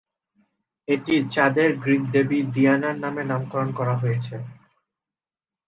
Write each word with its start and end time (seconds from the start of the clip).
এটি 0.87 1.15
চাঁদের 1.33 1.69
গ্রিক 1.83 2.03
দেবী 2.13 2.39
দীয়ানার 2.53 2.95
নামে 3.03 3.23
নামকরণ 3.25 3.69
করা 3.79 3.95
হয়েছে। 4.01 4.35